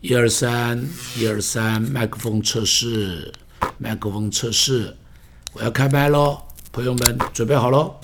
[0.00, 0.82] 一二三，
[1.18, 3.30] 一二三，麦克风测试，
[3.76, 4.96] 麦克风测试，
[5.52, 6.38] 我要开麦喽，
[6.72, 7.94] 朋友们准备好喽。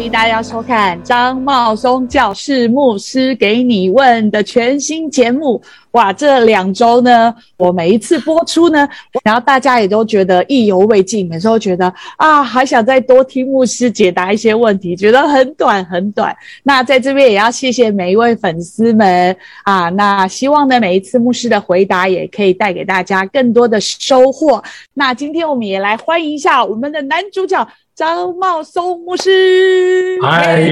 [0.00, 5.60] 欢迎大家收看张茂松教室牧师给你问的全新节目。
[5.90, 8.88] 哇，这两周呢，我每一次播出呢，
[9.22, 16.34] 然后大家也都觉得意犹未尽，每次都觉得啊，还想再多听牧师解答一些问题，觉得很短很短。
[16.62, 24.64] 那在这边也要谢谢每一位粉丝们啊，那希望呢，每一次牧师的回答也可以带给大家更多的收获。
[24.94, 27.68] 那今天我们也来欢迎一下我们的男主角。
[28.00, 30.70] 张茂松牧师，嗨，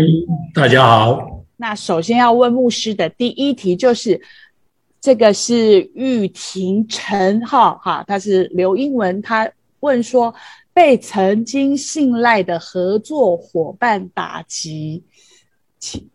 [0.55, 1.45] 大家好。
[1.59, 4.19] 那首先要问牧师的第一题就是，
[4.99, 9.47] 这个是玉婷陈哈哈，他是刘英文，他
[9.81, 10.35] 问说
[10.73, 15.05] 被曾经信赖的合作伙伴打击，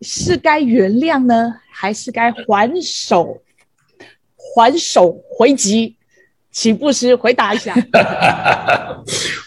[0.00, 3.40] 是该原谅呢，还是该还手
[4.36, 5.94] 还手回击？
[6.50, 7.72] 请牧师回答一下。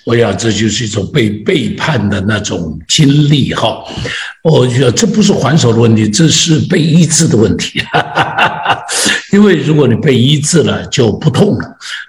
[0.08, 3.84] 我想这就是一种被背叛的那种经历哈。
[4.42, 7.84] 我觉得这不是还手的问题，这是被医治的问题。
[9.34, 11.66] 因为如果你被医治了，就不痛了；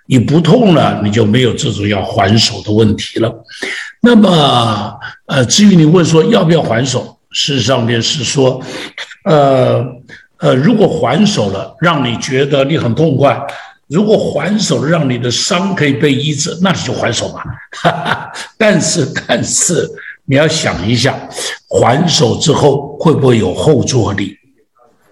[0.06, 3.34] 你不痛了，你就没有这种要还手的问题了。
[4.00, 4.94] 那么，
[5.27, 8.62] 呃，至于你问说要不要还手，事实上面是说，
[9.24, 9.84] 呃
[10.38, 13.36] 呃，如果还手了，让你觉得你很痛快。
[13.89, 17.42] 如果还手让你的伤可以被医治，那你就还手吧。
[18.58, 19.89] 但是，但是
[20.27, 21.19] 你要想一下，
[21.69, 24.36] 还手之后会不会有后坐力？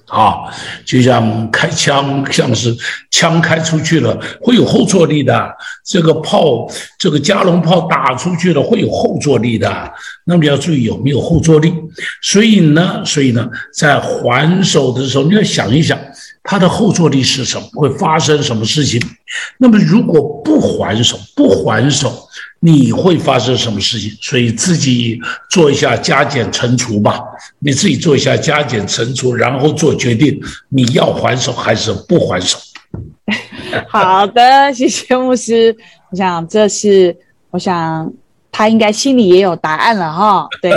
[0.09, 0.45] 啊，
[0.85, 2.73] 就像开枪，像是
[3.11, 5.51] 枪开出去了，会有后坐力的。
[5.85, 9.93] 这个炮，这个加农炮打出去了，会有后坐力的。
[10.25, 11.73] 那么要注意有没有后坐力。
[12.23, 15.99] 所以呢，所以呢，在还手的时候，你要想一想。
[16.49, 17.67] 它的后坐力是什么？
[17.75, 19.01] 会发生什么事情？
[19.59, 22.29] 那么如果不还手，不还手，
[22.61, 24.17] 你会发生什么事情？
[24.23, 25.21] 所以自己
[25.51, 27.21] 做一下加减乘除吧，
[27.59, 32.59] 你自己做一下加减乘除，然后做决定，你要还手还是不还手？
[33.91, 35.77] 好的，谢谢牧师。
[36.11, 37.15] 我想这是，
[37.51, 38.11] 我想
[38.53, 40.47] 他应该心里也有答案了哈。
[40.63, 40.71] 对，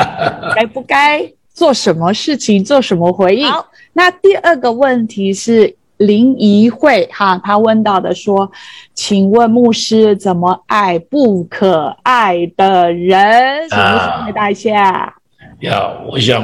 [0.56, 3.46] 该不该做什么事情，做什么回应？
[3.92, 8.50] 那第二个问题是林怡慧哈，他问到的说，
[8.94, 13.68] 请问牧师怎么爱不可爱的人？
[13.68, 15.14] 请牧师回答一下。
[15.60, 16.42] 呀，我想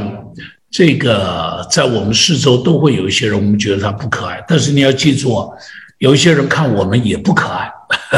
[0.70, 5.50] 这个在我们四周都会有一些人，我们觉得他不可爱，但是你要记住，
[5.98, 7.70] 有一些人看我们也不可爱，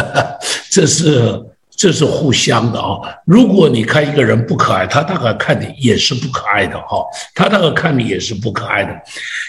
[0.71, 1.48] 这是。
[1.78, 2.99] 这是互相的啊！
[3.25, 7.06] 如果你看一个人不可爱，他大概看你也是不可爱的哈。
[7.37, 8.93] 他大概看你也是不可爱的。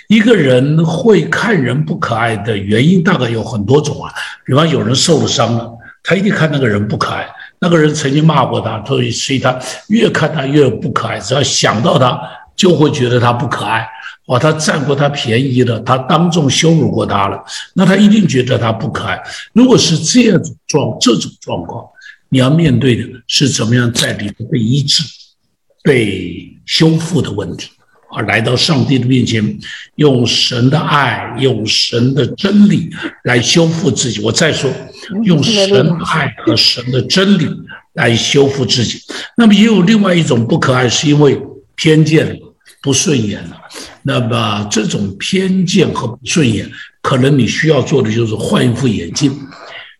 [0.10, 4.14] 一个人会看人不可爱的原因大概有很多种啊。
[4.46, 5.72] 比方有人受了伤了，
[6.04, 7.28] 他一定看那个人不可爱。
[7.60, 9.58] 那个人曾经骂过他，所以所以他
[9.88, 11.20] 越看他越不可爱。
[11.20, 12.22] 只要想到他，
[12.56, 13.90] 就会觉得他不可爱。
[14.28, 19.20] 哇，他占过他便宜了，他当众羞辱过他了，那他一定觉得他不可爱。
[19.52, 21.84] 如果是这样状这种状况。
[22.30, 25.04] 你要面对的是怎么样在里头被医治、
[25.84, 27.70] 被修复的问题，
[28.12, 29.60] 而来到上帝的面前，
[29.96, 32.90] 用神的爱、用神的真理
[33.24, 34.20] 来修复自己。
[34.22, 34.72] 我再说，
[35.24, 37.48] 用神的爱和神的真理
[37.94, 39.00] 来修复自己。
[39.36, 41.40] 那么也有另外一种不可爱，是因为
[41.76, 42.40] 偏见
[42.82, 43.58] 不顺眼了。
[44.04, 46.70] 那么这种偏见和不顺眼，
[47.02, 49.32] 可能你需要做的就是换一副眼镜，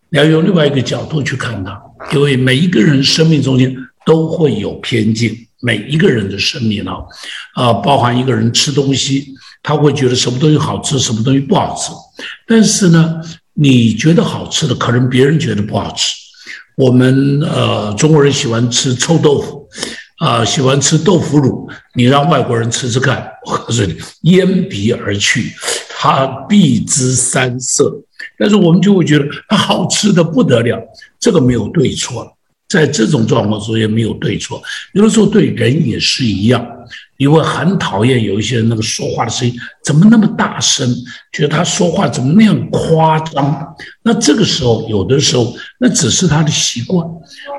[0.10, 1.80] 你要用另外一个角度去看它。
[2.14, 3.76] 因为每一个人生命中间
[4.06, 6.92] 都会有偏见，每一个人的生命呢，
[7.56, 9.28] 啊，包含一个人吃东西，
[9.62, 11.92] 他会觉得什么东西好吃，什么东西不好吃。
[12.48, 13.16] 但是呢，
[13.54, 16.16] 你觉得好吃的，可能别人觉得不好吃。
[16.78, 19.68] 我们呃，中国人喜欢吃臭豆腐，
[20.20, 21.70] 啊，喜欢吃豆腐乳。
[21.94, 25.52] 你让外国人吃吃看，我告诉你，咽鼻而去，
[25.90, 27.94] 他避之三色。
[28.40, 30.82] 但是我们就会觉得它好吃的不得了。
[31.20, 32.26] 这个没有对错，
[32.70, 34.62] 在这种状况中也没有对错。
[34.94, 36.66] 有的时候对人也是一样，
[37.18, 39.54] 你会很讨厌有一些人那个说话的声音
[39.84, 40.88] 怎么那么大声，
[41.34, 43.76] 觉得他说话怎么那样夸张。
[44.04, 47.06] 那这个时候，有的时候那只是他的习惯，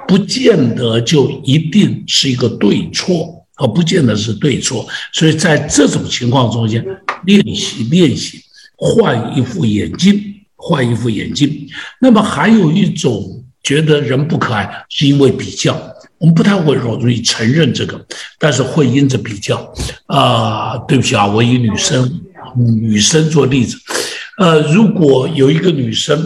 [0.08, 4.86] 不见得就一定是一个对错，而不见得是对错。
[5.12, 6.82] 所以在这种情况中间，
[7.26, 8.40] 练习练习，
[8.76, 10.29] 换一副眼镜，
[10.60, 11.66] 换一副眼镜。
[12.00, 13.36] 那么还有一种。
[13.62, 15.78] 觉得人不可爱，是因为比较，
[16.16, 18.02] 我们不太会容易承认这个，
[18.38, 19.70] 但是会因着比较
[20.06, 22.10] 啊，对不起啊，我以女生
[22.56, 23.76] 女生做例子，
[24.38, 26.18] 呃，如果有一个女生，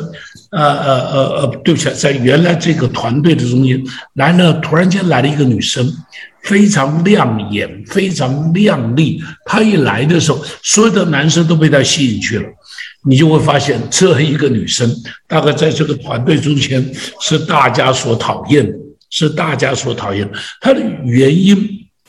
[0.52, 3.82] 呃呃呃呃，对不起，在原来这个团队的中间
[4.14, 5.92] 来了，突然间来了一个女生。
[6.44, 9.18] 非常亮眼，非常靓丽。
[9.46, 12.44] 她一来的时候，所有的男生都被她吸引去了。
[13.04, 14.90] 你就会发现，这一个女生
[15.28, 16.84] 大概在这个团队中间
[17.20, 18.76] 是大家所讨厌的，
[19.10, 20.38] 是大家所讨厌的。
[20.60, 21.56] 她的原因，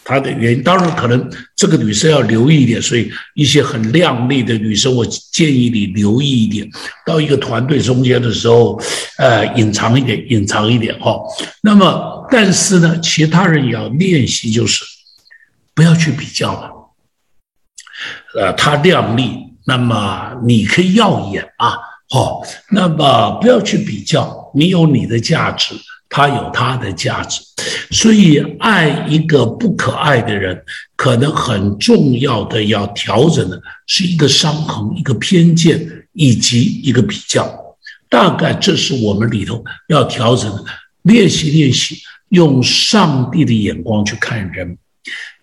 [0.04, 2.82] 她的原因，当然可能这个女生要留意一点。
[2.82, 6.70] 所以，一些很靓丽的女生，我建议你留意一点。
[7.06, 8.82] 到一个团队中间的时候，
[9.18, 11.18] 呃，隐藏一点，隐藏一点哈。
[11.62, 12.14] 那么。
[12.28, 14.84] 但是呢，其他人也要练习，就是
[15.76, 16.72] 不要去比较了。
[18.36, 21.76] 呃，他靓丽，那么你可以耀眼啊，
[22.10, 22.42] 好，
[22.72, 25.76] 那么不要去比较，你有你的价值，
[26.08, 27.42] 他有他的价值。
[27.92, 30.64] 所以，爱一个不可爱的人，
[30.96, 37.48] 可能很重要的要调整的是一个伤痕、一个偏见以及一个比较。
[38.10, 40.64] 大概这是我们里头要调整的，
[41.04, 41.98] 练习练习。
[42.30, 44.78] 用上帝的眼光去看人，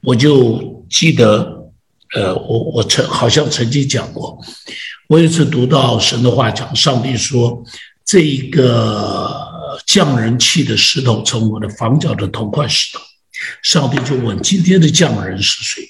[0.02, 1.61] 我就记得，
[2.14, 4.38] 呃，我我曾好像曾经讲过，
[5.08, 7.62] 我有一次读到神的话，讲上帝说，
[8.04, 9.34] 这一个
[9.86, 13.00] 匠人砌的石头成我的房角的头块石头，
[13.62, 15.82] 上帝就问今天的匠人是谁？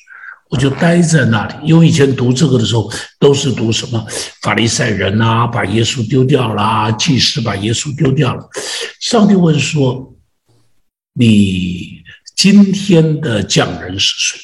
[0.51, 4.07] 我就待在那里，因为以前读这个的时候都是读什么
[4.43, 8.49] 法利赛人啊，把耶稣丢掉了，祭司把耶稣丢掉了，
[9.01, 10.09] 上帝问说。
[11.15, 12.03] 你
[12.35, 14.41] 今天的匠人是谁？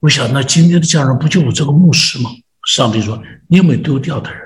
[0.00, 2.30] 我想，那今天的家人不就我这个牧师吗？
[2.66, 4.40] 上帝说：“你有没有丢掉的人？”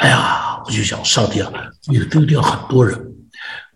[0.00, 1.52] 哎呀，我就想，上帝啊，
[1.88, 2.98] 你丢掉很多人。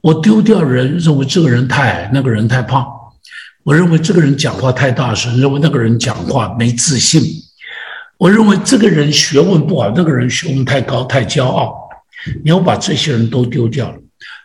[0.00, 2.82] 我丢掉人，认为这个人太矮，那个人太胖；
[3.62, 7.20] 我认为这个人讲话太大声，认为那个人讲话没自信；
[8.16, 11.90] 我认为这个人学问不好，那个人学问太高，太骄傲。
[12.42, 13.98] 你要把这些人都丢掉了。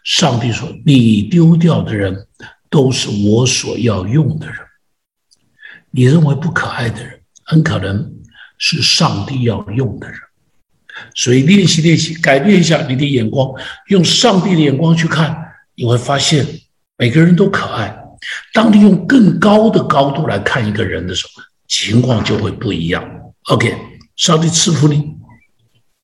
[0.03, 2.27] 上帝说：“你丢掉的人，
[2.69, 4.57] 都是我所要用的人。
[5.95, 8.11] 你认为不可爱的人，很可能
[8.57, 10.17] 是上帝要用的人。
[11.13, 13.53] 所以练习练习，改变一下你的眼光，
[13.89, 15.37] 用上帝的眼光去看，
[15.75, 16.43] 你会发现
[16.97, 17.95] 每个人都可爱。
[18.53, 23.03] 当你用更高的高度来看一个人的时候，情况就会不一样。
[23.49, 23.75] OK，
[24.15, 25.13] 上帝赐福你。”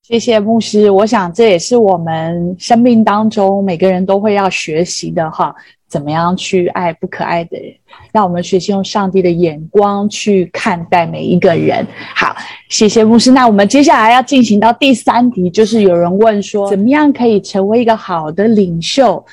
[0.03, 5.55] 谢谢牧师，我想这也是我们生命当中每个人都会要学习的哈，
[5.89, 7.73] 怎么样去爱不可爱的人，
[8.13, 11.85] 让我们学习用上帝的眼光去看待每一个人。
[12.15, 12.35] 好，
[12.69, 13.31] 谢谢牧师。
[13.31, 19.25] 那我们接下来要进行到第三题，就是有人问说，怎么样可以成为一个好的领袖，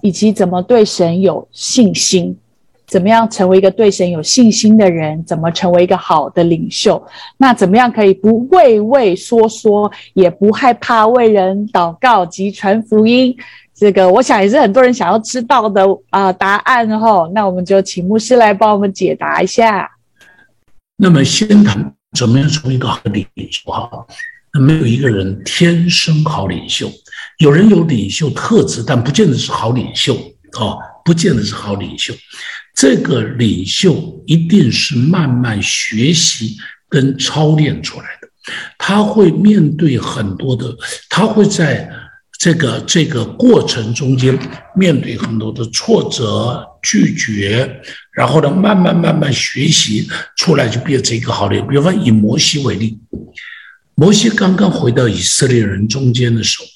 [0.00, 2.38] 以及怎么对神有信心。
[2.86, 5.20] 怎么样成为一个对神有信心的人？
[5.24, 7.04] 怎么成为一个好的领袖？
[7.36, 13.36] 那怎么样可以不畏畏缩缩，也不害怕为人祷告及传福音？
[13.76, 17.30] 这个我想也是很多人想要知道的啊答案哈。
[17.34, 19.90] 那我们就请牧师来帮我们解答一下。
[20.96, 23.88] 那么先谈怎么样成为一个好领袖哈？
[24.54, 26.90] 那没有一个人天生好领袖，
[27.38, 30.14] 有人有领袖特质，但不见得是好领袖
[30.58, 32.14] 啊，不见得是好领袖。
[32.74, 33.94] 这个领袖
[34.26, 36.56] 一定是慢慢学习
[36.88, 38.28] 跟操练出来的，
[38.78, 40.74] 他会面对很多的，
[41.10, 41.90] 他会在
[42.46, 44.38] 这个这个过程中间
[44.76, 47.68] 面对很多的挫折、拒绝，
[48.12, 51.60] 然后呢，慢慢慢慢学习出来，就变成一个好的。
[51.62, 53.00] 比方以摩西为例，
[53.96, 56.66] 摩西刚刚回到以色列人中间的时候。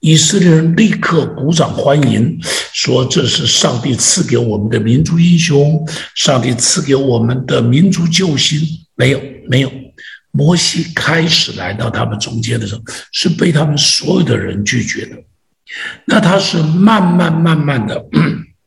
[0.00, 2.36] 以色列人立刻鼓掌欢迎，
[2.72, 8.60] 说：“这是上帝赐给我们的民族英雄，上帝赐给我们的民族救星。”
[8.96, 9.70] 没有，没有。
[10.32, 12.82] 摩西开始来到他们中间的时候，
[13.12, 15.16] 是被他们所有的人拒绝的。
[16.06, 18.04] 那他是慢慢慢慢的，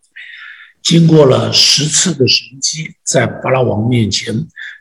[0.83, 4.33] 经过了十次的神迹，在法拉王面前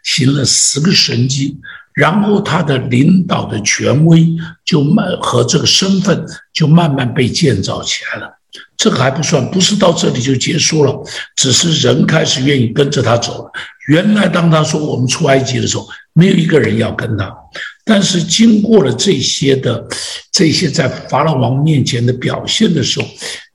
[0.03, 1.59] 行了十个神迹。
[1.95, 4.27] 然后他的领导的权威
[4.65, 8.39] 就慢和这个身份就慢慢被建造起来了。
[8.79, 11.05] 这个还不算，不是到这里就结束了，
[11.37, 13.51] 只是人开始愿意跟着他走了。
[13.89, 17.35] 原来当他说我们出埃及的时候，没有一个人要跟他，
[17.85, 19.85] 但是经过了这些的
[20.31, 23.07] 这些在法老王面前的表现的时候，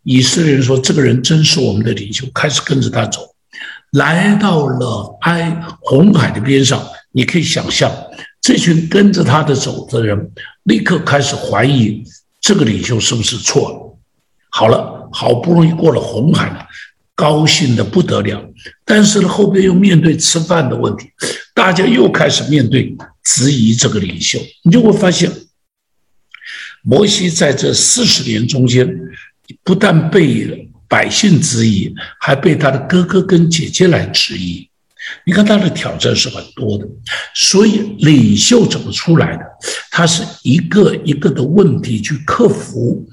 [0.04, 3.22] 以色列人说这个人真是我们的领袖，开始跟着他走，
[3.92, 7.92] 来到了埃红海的边上，你可以想象。
[8.40, 10.32] 这群跟着他的走的人，
[10.64, 12.02] 立刻开始怀疑
[12.40, 14.00] 这个领袖是不是错了。
[14.50, 16.66] 好了，好不容易过了红海了，
[17.14, 18.42] 高兴的不得了。
[18.86, 21.10] 但是呢，后边又面对吃饭的问题，
[21.58, 24.40] 大家又开始面对质疑这个领袖。
[24.64, 25.28] 你就会发现，
[26.84, 28.88] 摩西在这四十年中间，
[29.64, 34.70] 不但被百姓质疑，还被他的哥哥跟姐姐来质疑。
[35.26, 36.88] 你看他的挑战是很多的，
[37.34, 39.44] 所以领袖怎么出来的？
[39.90, 43.04] 他是一个一个的问题去克服，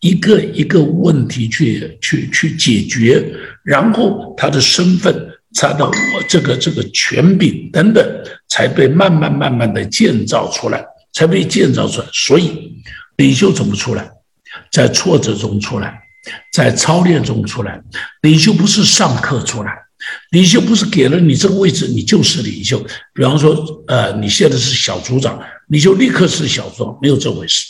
[0.00, 3.24] 一个一个问题去去去解决，
[3.62, 5.14] 然后他的身份、
[5.54, 5.90] 他的
[6.28, 8.04] 这个这个权柄等等，
[8.48, 12.06] 才被慢慢慢慢的建造出来，才被建造出来。
[12.12, 12.72] 所以
[13.16, 14.10] 领袖怎么出来？
[14.70, 16.00] 在挫折中出来，
[16.52, 17.80] 在操练中出来。
[18.22, 19.72] 领袖不是上课出来。
[20.32, 22.78] 领袖不是给了你这个位置，你就是领袖。
[23.14, 23.56] 比方说，
[23.86, 27.64] 呃，你现在是小组长，你就立刻是小组长，没有这回事。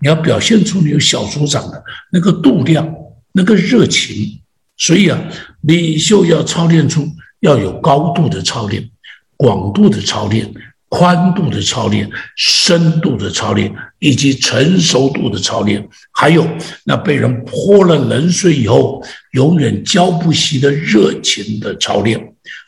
[0.00, 2.92] 你要表现出你有小组长的那个度量、
[3.32, 4.41] 那个热情。
[4.82, 5.16] 所以啊，
[5.60, 7.06] 领袖要操练出
[7.38, 8.90] 要有高度的操练、
[9.36, 10.52] 广度的操练。
[10.94, 16.46] 宽度的操练、深度的操练，以及成熟度的操练，还有
[16.84, 22.18] 那被人泼了冷水以后永远浇不熄的热情的操练，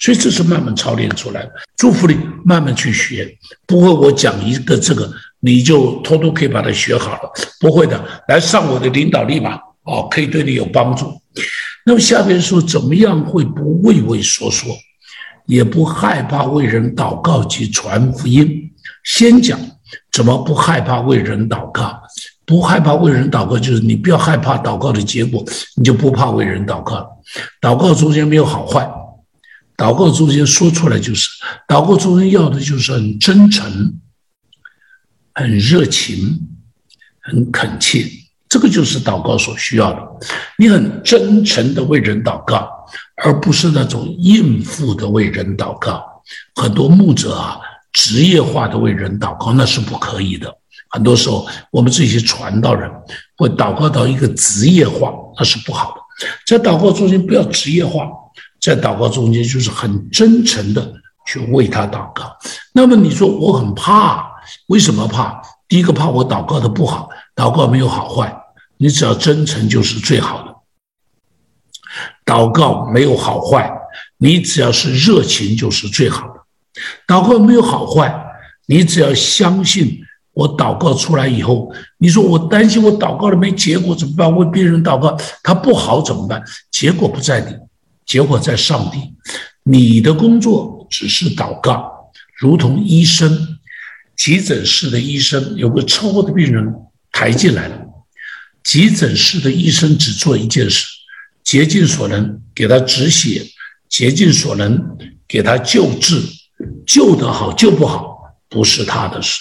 [0.01, 1.53] 所以这是慢慢操练出来的。
[1.77, 3.31] 祝福你慢慢去学，
[3.67, 7.31] 不会我讲一个这个你就偷偷可以把它学好了，
[7.61, 8.03] 不会的。
[8.29, 11.13] 来上我的领导力嘛，哦，可以对你有帮助。
[11.87, 14.75] 那么下边说怎么样会不畏畏缩缩？
[15.47, 18.71] 也不害怕为人祷告及传福音。
[19.05, 19.61] 先讲
[20.11, 22.01] 怎么不害怕为人祷告，
[22.47, 25.45] 不害怕为人祷告，就是你不要害怕祷告的结果，
[25.77, 27.07] 你就不怕为人祷告。
[27.61, 28.91] 祷告中间没有好坏，
[29.77, 31.29] 祷告中间说出来就是，
[31.69, 33.99] 祷告中间要的就是很真诚、
[35.35, 36.49] 很热情、
[37.21, 38.07] 很恳切，
[38.55, 39.99] 这个就是祷告所需要的。
[40.57, 42.71] 你很真诚的为人祷告。
[43.17, 46.05] 而不是那种应付的为人祷告，
[46.55, 47.59] 很多牧者啊，
[47.93, 50.53] 职业化的为人祷告那是不可以的。
[50.91, 52.89] 很多时候，我们这些传道人
[53.37, 55.97] 会祷告到一个职业化，那是不好的。
[56.47, 58.09] 在祷告中间不要职业化，
[58.61, 60.93] 在祷告中间就是很真诚的
[61.27, 62.37] 去为他祷告。
[62.73, 64.25] 那么你说我很怕，
[64.69, 65.41] 为什么怕？
[65.69, 68.37] 第一个怕我祷告的不好，祷告没有好坏，
[68.77, 70.55] 你只要真诚就是最好的。
[72.25, 73.71] 祷告没有好坏，
[74.17, 76.35] 你只要是热情就是最好的。
[77.07, 78.13] 祷告没有好坏，
[78.67, 80.01] 你只要相信
[80.33, 84.35] 我祷告出来以后，你说我担心我祷告了没结果怎么办？
[84.35, 86.43] 为别人祷告他不好怎么办？
[86.73, 87.57] 结果不在你，
[88.05, 89.15] 结果在上帝。
[89.63, 93.59] 你的工作只是祷告，如同医生，
[94.17, 96.75] 急诊室的医生有个车祸的病人
[97.13, 97.84] 抬进来了，
[98.65, 100.87] 急诊室的医生只做一件事。
[101.45, 103.47] 竭尽所能给他止血，
[103.91, 104.83] 竭尽所能
[105.29, 106.23] 给他救治，
[106.87, 108.17] 救得好救不好
[108.49, 109.39] 不是他的事，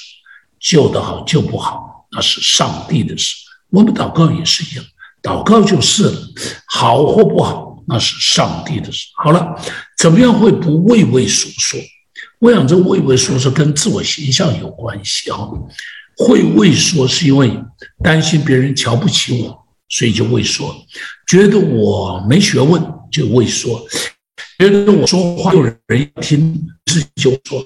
[0.60, 3.34] 救得好救不好那是上帝的事。
[3.70, 4.84] 我们祷告也是一样，
[5.22, 6.22] 祷告就是了，
[6.68, 9.08] 好或不好那是上帝的事。
[9.24, 9.56] 好了，
[9.98, 11.80] 怎么样会不畏畏缩缩？
[12.40, 15.40] 我想这畏畏缩缩跟自我形象有关系啊。
[16.18, 17.52] 会畏缩是因为
[18.04, 19.60] 担心别人瞧不起我。
[19.90, 20.76] 所以就畏缩，
[21.28, 23.86] 觉得我没学问就畏缩，
[24.58, 27.64] 觉得我说话有人听是就说，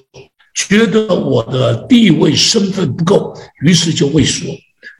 [0.54, 4.44] 觉得我的地位身份不够，于是就畏缩，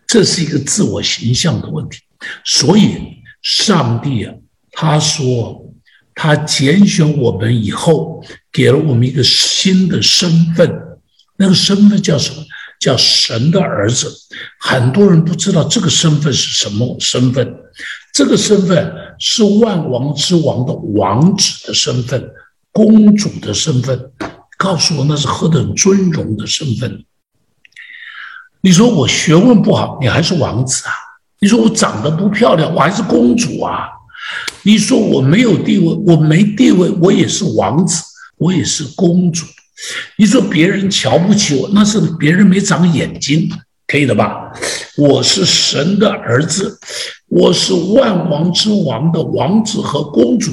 [0.07, 1.99] 这是一个自我形象的问题。
[2.47, 2.97] 所以
[3.43, 4.33] 上帝啊，
[4.73, 5.71] 他说
[6.15, 10.75] 他拣选我们以后，给了我们一个新的身份，
[11.37, 12.43] 那个身份叫什么？
[12.81, 14.13] 叫神的儿子，
[14.61, 17.55] 很多人不知道这个身份是什么身份。
[18.13, 22.29] 这个身份是万王之王的王子的身份，
[22.73, 24.11] 公主的身份。
[24.57, 27.05] 告诉我那是何等尊荣的身份！
[28.61, 30.93] 你说我学问不好，你还是王子啊？
[31.39, 33.87] 你说我长得不漂亮，我还是公主啊？
[34.63, 38.03] 你说我没有地位，我没地位，我也是王子，
[38.37, 39.47] 我也是公主。
[40.17, 43.49] 你说别人瞧不起我，那是别人没长眼睛，
[43.87, 44.53] 可以的吧？
[44.97, 46.79] 我是神的儿子，
[47.29, 50.51] 我是万王之王的王子和公主，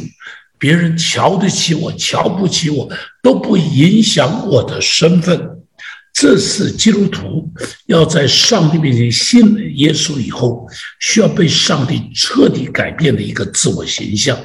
[0.59, 2.87] 别人瞧得起我，瞧不起我，
[3.23, 5.54] 都不影响我的身份。
[6.15, 7.45] 这是基督徒
[7.87, 9.43] 要在上帝面前信
[9.75, 10.65] 耶稣以后，
[11.01, 14.37] 需要被上帝彻底改变的一个自我形象，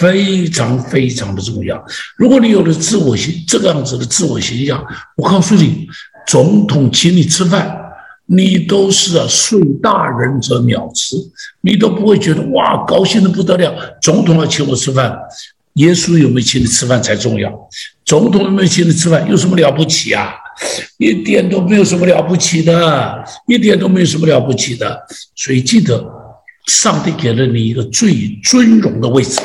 [0.00, 1.80] 非常非常的重要。
[2.16, 4.84] 如果你有了自我形这个样子的自我形象，
[5.16, 5.86] 我告诉你，
[6.26, 7.72] 总统请你吃饭，
[8.26, 11.14] 你都是啊，睡大人者鸟吃，
[11.60, 13.72] 你都不会觉得哇，高兴的不得了。
[14.02, 15.16] 总统要请我吃饭，
[15.74, 17.52] 耶稣有没有请你吃饭才重要。
[18.04, 20.34] 总统有没有请你吃饭有什么了不起啊？
[20.98, 25.00] 一点都没有什么了不起的，一点都没有什么了不起的。
[25.34, 26.04] 所以记得，
[26.66, 29.40] 上帝给了你一个最尊荣的位置，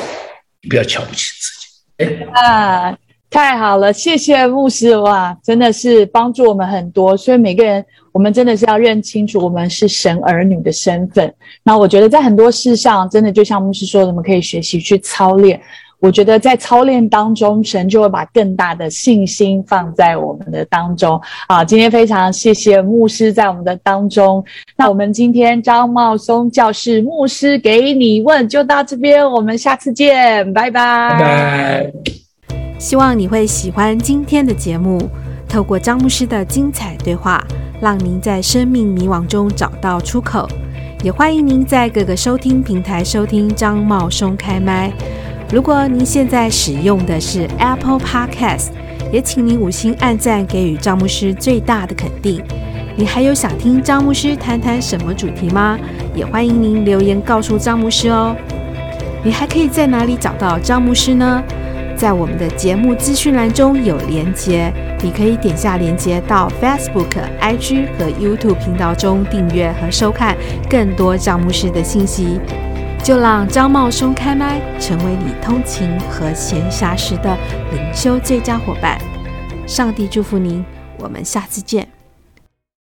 [0.62, 2.26] 你不要瞧不起自己。
[2.34, 2.98] 哎啊，
[3.28, 7.16] 太好了，谢谢牧师哇，真的是帮助我们很多。
[7.16, 7.84] 所以每个人。
[8.12, 11.32] 我们真的是要认清楚，我们是神儿女的身份。
[11.62, 15.60] 那我觉得在很多事上，真的就像牧师说的，我们可以学习去操练。
[16.00, 21.20] 我觉得在操练当中，神就会把更大的信心放在我们的当中。
[21.46, 24.42] 啊，今天非常谢谢牧师在我们的当中。
[24.76, 31.10] 那我们今天张茂松教室牧师给你问就到这边，我们下次见，拜拜。
[31.10, 31.92] 拜拜。
[32.78, 34.98] 希望你会喜欢今天的节目，
[35.46, 37.46] 透过张牧师的精彩对话。
[37.80, 40.46] 让您在生命迷惘中找到出口，
[41.02, 44.92] 也欢迎您在各个收听平台收听张茂松开麦。
[45.52, 48.68] 如果您现在使用的是 Apple Podcast，
[49.12, 52.40] 也请您五星按赞，给予张牧师最大的肯定。
[52.94, 55.76] 你还有想听张牧师谈谈什么主题吗？
[56.14, 58.36] 也欢迎您留言告诉张牧师哦。
[59.24, 61.42] 你还可以在哪里找到张牧师呢？
[61.96, 70.36] 在我们的节目资讯栏中有连接，你可以点下连接到 Facebook、IG 和 YouTube 频道中订阅和收看
[70.68, 72.38] 更多张牧师的信息。
[73.02, 77.36] 就让张茂松开麦，成为你通勤和闲暇时的
[77.72, 79.00] 灵修最佳伙伴。
[79.66, 80.64] 上帝祝福您，
[80.98, 81.99] 我们下次见。